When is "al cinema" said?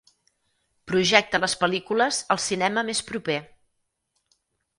2.37-2.85